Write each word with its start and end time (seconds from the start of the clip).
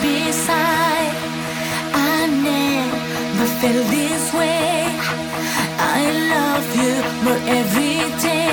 beside. 0.00 1.14
I 1.94 2.26
never 2.48 3.46
felt 3.60 3.86
this 3.96 4.24
way. 4.32 4.86
I 5.96 6.00
love 6.34 6.68
you 6.80 6.94
more 7.24 7.42
every 7.58 8.22
day. 8.22 8.47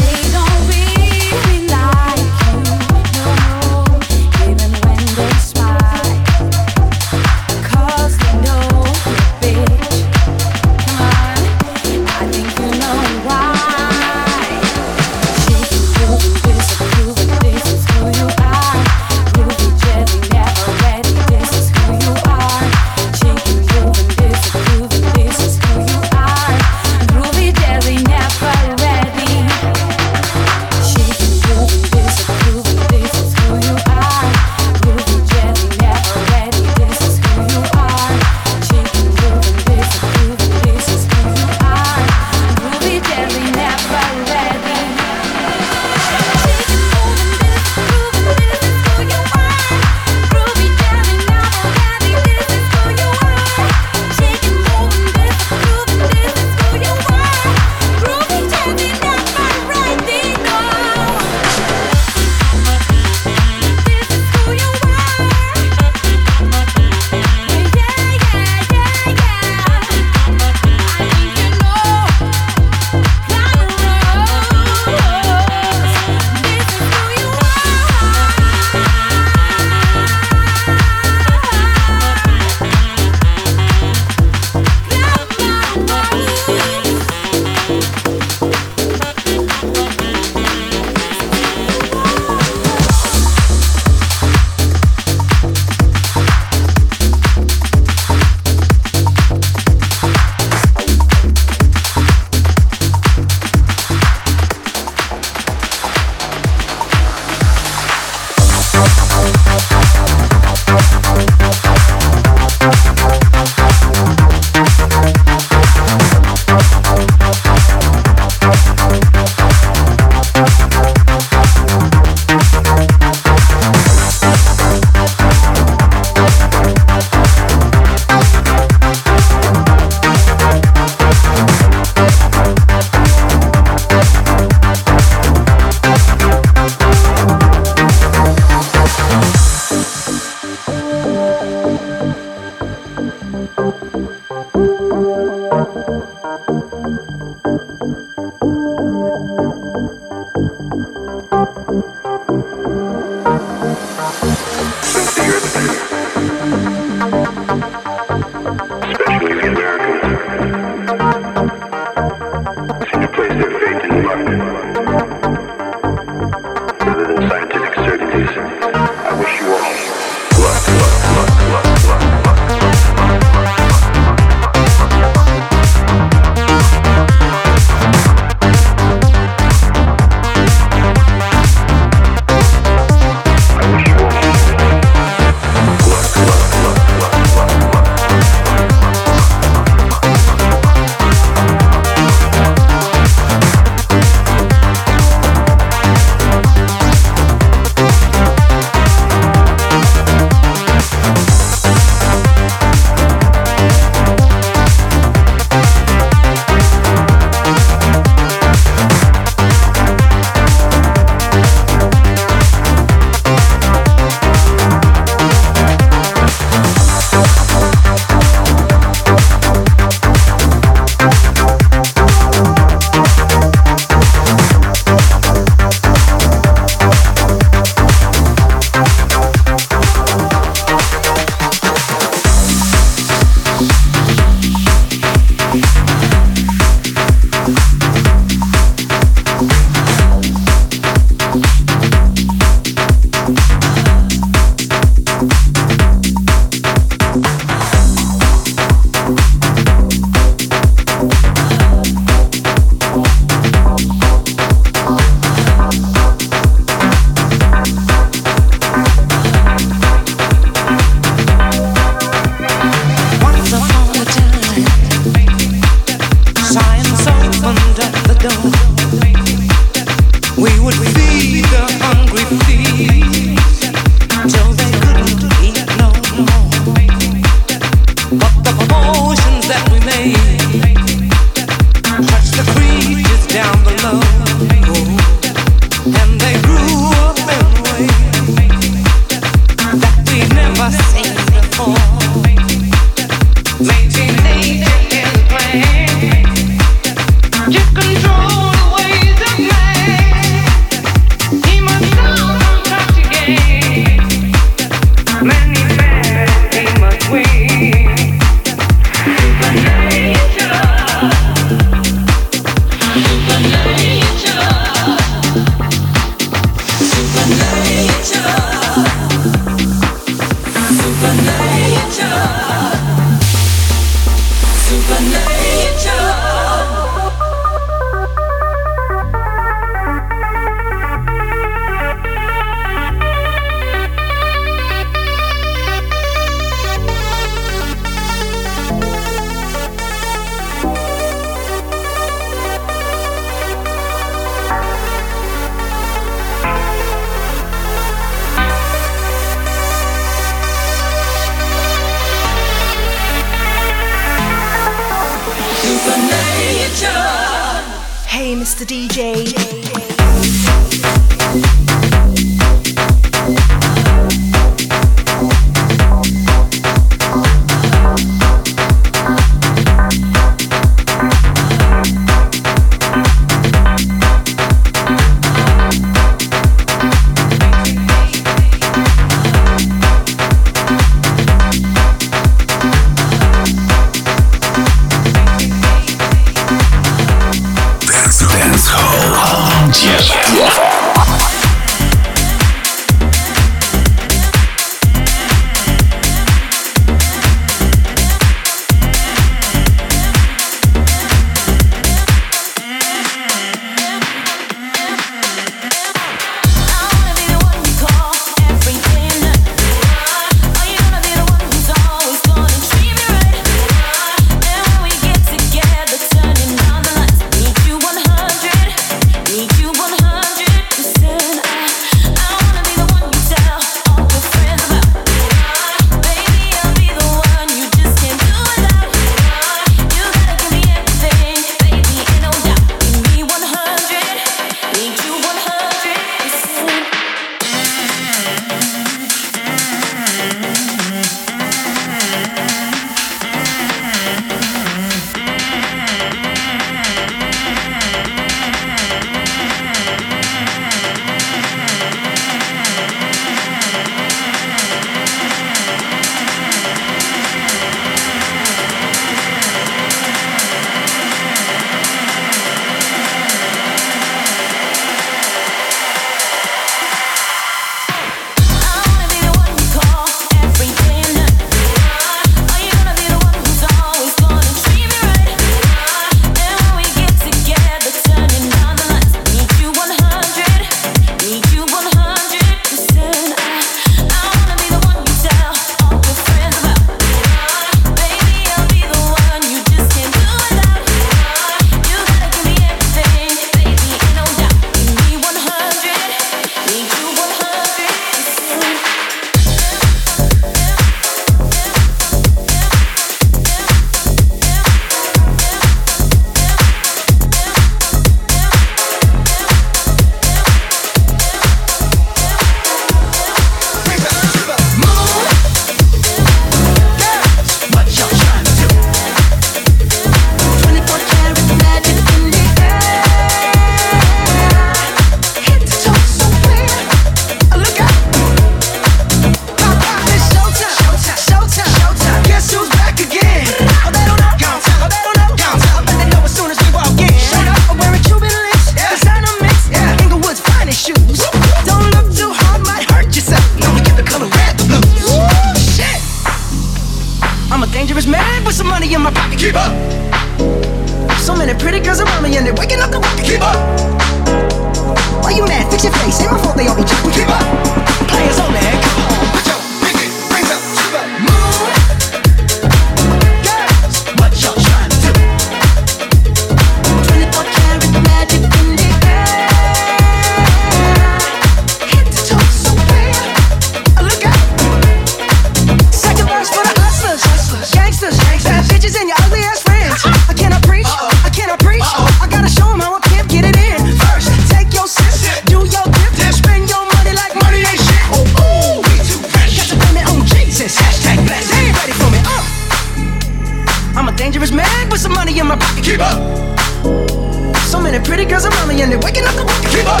keep 599.80 599.88
up. 599.88 600.00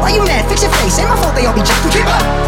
Why 0.00 0.14
you 0.14 0.24
mad? 0.24 0.48
Fix 0.48 0.62
your 0.62 0.70
face. 0.72 0.98
Ain't 0.98 1.08
my 1.08 1.16
fault 1.16 1.34
they 1.34 1.46
all 1.46 1.54
be 1.54 1.62
jacked. 1.62 1.92
Keep 1.92 2.06
up. 2.06 2.43